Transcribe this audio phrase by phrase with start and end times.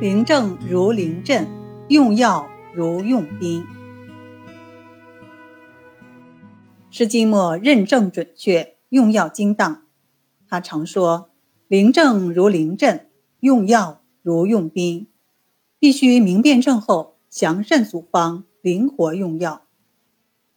[0.00, 1.46] 临症如临阵，
[1.88, 3.64] 用药如用兵。
[6.90, 9.86] 施金墨认证准确，用药精当。
[10.48, 11.30] 他常说
[11.68, 15.06] ：“临症如临阵，用药如用兵。”
[15.78, 19.62] 必须明辨症后，详慎组方，灵活用药。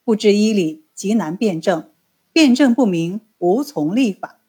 [0.04, 1.92] 不知医理，极难辨证；
[2.34, 4.40] 辨证不明，无从立法。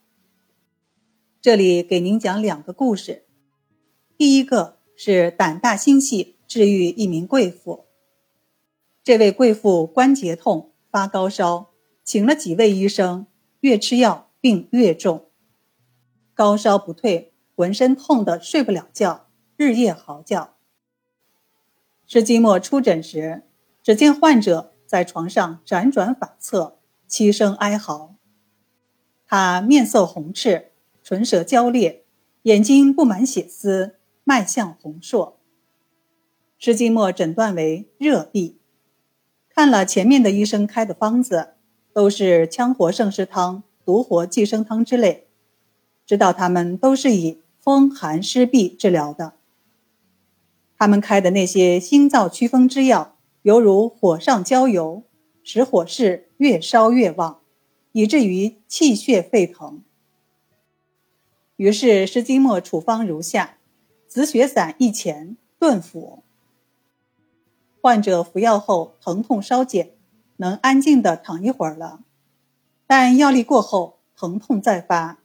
[1.42, 3.27] 这里给您讲两个故事。
[4.16, 4.77] 第一个。
[5.01, 7.84] 是胆大心细，治愈一名贵妇。
[9.05, 11.71] 这位贵妇关节痛，发高烧，
[12.02, 13.29] 请了几位医生，
[13.61, 15.27] 越吃药病越重，
[16.34, 20.57] 高烧不退，浑身痛得睡不了觉，日夜嚎叫。
[22.05, 23.45] 施金墨出诊时，
[23.85, 28.16] 只见患者在床上辗转反侧，凄声哀嚎。
[29.24, 30.73] 他面色红赤，
[31.05, 32.05] 唇舌焦裂，
[32.43, 33.98] 眼睛布满血丝。
[34.29, 35.40] 脉象红硕，
[36.59, 38.57] 施金墨诊断为热痹。
[39.48, 41.54] 看了前面的医生开的方子，
[41.95, 45.29] 都是羌活胜湿汤、独活寄生汤之类，
[46.04, 49.32] 知道他们都是以风寒湿痹治疗的。
[50.76, 55.04] 他们开的那些心燥祛风之药，犹如火上浇油，
[55.43, 57.40] 使火势越烧越旺，
[57.93, 59.82] 以至于气血沸腾。
[61.56, 63.54] 于是施金墨处方如下。
[64.09, 66.25] 紫雪散一钱，顿服。
[67.82, 69.97] 患者服药后，疼痛稍减，
[70.38, 72.00] 能安静的躺一会儿了。
[72.87, 75.19] 但药力过后，疼痛再发。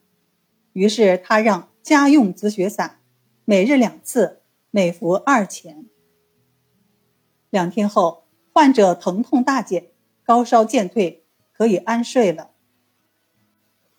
[0.74, 3.00] 于是他让家用紫雪散，
[3.46, 5.86] 每日两次，每服二钱。
[7.48, 12.50] 两天后，患者疼痛大减，高烧渐退，可以安睡了。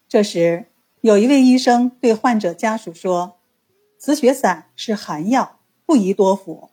[0.08, 0.68] 这时，
[1.02, 3.40] 有一位医生对患者家属说。
[3.98, 6.70] 紫雪散是寒药，不宜多服。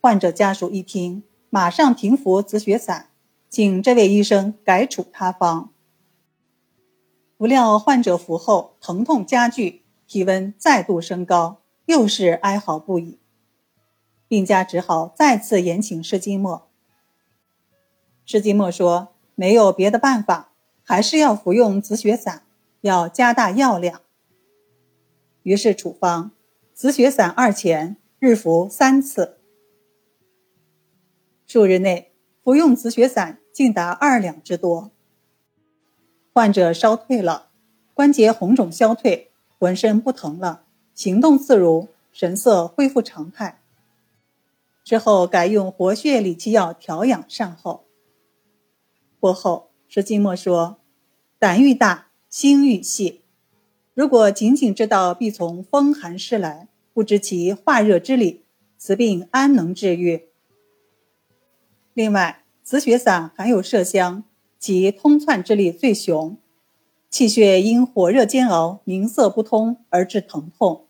[0.00, 3.10] 患者家属一听，马上停服紫雪散，
[3.50, 5.72] 请这位医生改处他方。
[7.36, 13.18] 不料患者服后，疼痛加剧，体温再度升高，又是哀嚎不已。
[14.28, 16.70] 病家只好再次延请施金墨。
[18.24, 20.52] 施金墨说：“没有别的办法，
[20.82, 22.44] 还是要服用紫雪散，
[22.80, 24.00] 要加大药量。”
[25.44, 26.32] 于是处方
[26.72, 29.38] 紫雪散二钱，日服三次。
[31.46, 32.12] 数日内
[32.42, 34.90] 服用紫雪散竟达二两之多。
[36.32, 37.50] 患者烧退了，
[37.92, 43.60] 关节红肿消退，浑身不疼了，行动自如，神色恢复常态。
[44.82, 47.84] 之后改用活血理气药调养善后。
[49.20, 50.78] 过后，石金墨说
[51.38, 53.20] ：“胆欲大，心欲细。”
[53.94, 58.42] 如果仅仅知道必从风寒湿来，不知其化热之理，
[58.76, 60.24] 此病安能治愈？
[61.92, 64.24] 另外，紫雪散含有麝香，
[64.58, 66.36] 其通窜之力最雄，
[67.08, 70.88] 气血因火热煎熬，凝塞不通而致疼痛，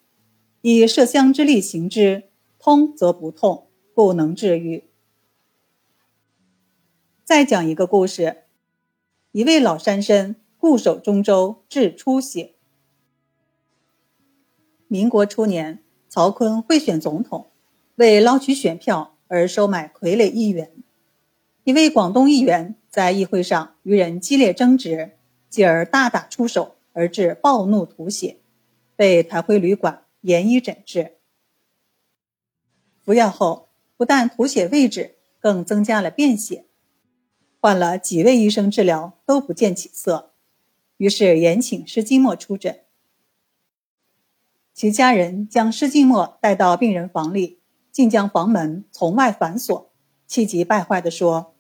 [0.63, 2.23] 以麝香之力行之，
[2.59, 4.85] 通则不痛，故能治愈。
[7.23, 8.45] 再讲一个故事：
[9.33, 12.54] 一位老山参固守中州，治出血。
[14.95, 17.49] 民国初年，曹锟贿选总统，
[17.97, 20.71] 为捞取选票而收买傀儡议员。
[21.65, 25.17] 一位广东议员在议会上与人激烈争执，
[25.51, 28.37] 继而大打出手，而致暴怒吐血，
[28.95, 31.17] 被抬回旅馆严医诊治。
[33.05, 36.67] 服药后，不但吐血未止，更增加了便血。
[37.61, 40.31] 换了几位医生治疗都不见起色，
[40.99, 42.84] 于是延请施金墨出诊。
[44.75, 47.61] 其家人将施静默带到病人房里，
[47.93, 49.93] 竟将房门从外反锁，
[50.27, 51.55] 气急败坏地说：“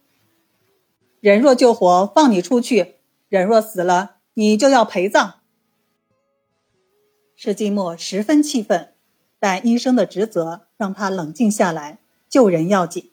[1.20, 2.96] 人若救活，放你出去；
[3.28, 5.34] 人若死了，你就要陪葬。”
[7.36, 8.94] 施静默十分气愤，
[9.38, 13.12] 但医生的职责让他冷静下来，救人要紧。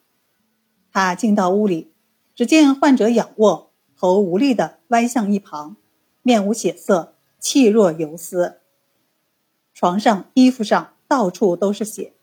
[0.91, 1.93] 他进到屋里，
[2.33, 5.77] 只见患者仰卧，头无力地歪向一旁，
[6.23, 8.60] 面无血色，气若游丝。
[9.81, 12.13] 床上、衣服上到处都是血。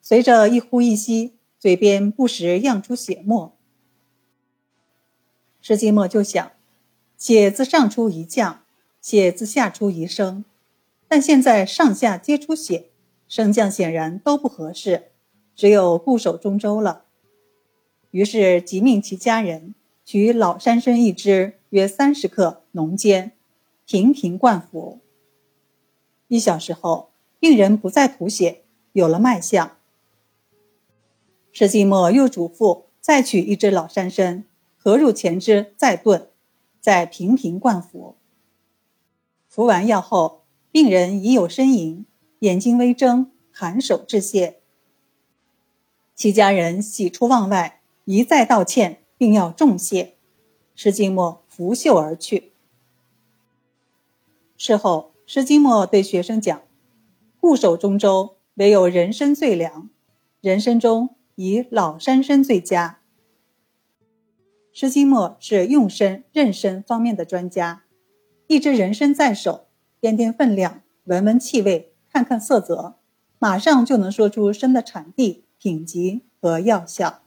[0.00, 3.56] 随着一呼一吸，嘴边不时漾出血沫。
[5.60, 6.52] 石金墨就想：
[7.16, 8.62] 血自上出一降，
[9.00, 10.44] 血自下出一升，
[11.08, 12.90] 但现在上下皆出血，
[13.26, 15.10] 升降显然都不合适，
[15.56, 17.06] 只有固守中州了。
[18.12, 19.74] 于是即命其家人
[20.04, 23.32] 取老山参一支，约三十克，浓煎，
[23.84, 25.00] 频频灌服。
[26.30, 27.10] 一小时后，
[27.40, 28.62] 病人不再吐血，
[28.92, 29.76] 有了脉象。
[31.50, 34.44] 施季末又嘱咐再取一只老山参，
[34.78, 36.30] 合入前肢，再炖，
[36.80, 38.14] 再频频灌服。
[39.48, 42.06] 服完药后，病人已有呻吟，
[42.38, 44.60] 眼睛微睁，颔首致谢。
[46.14, 50.14] 其家人喜出望外，一再道歉，并要重谢。
[50.76, 52.52] 施金墨拂袖而去。
[54.56, 56.60] 事后，施金墨对学生讲
[57.38, 59.88] ：“固守中州，唯有人参最良，
[60.40, 62.98] 人参中以老山参最佳。”
[64.74, 67.84] 施金墨是用参、妊参方面的专家，
[68.48, 69.68] 一支人参在手，
[70.00, 72.96] 掂掂分量，闻闻气味，看看色泽，
[73.38, 75.44] 马上就能说出参的产地。
[75.60, 77.20] 品级和药效。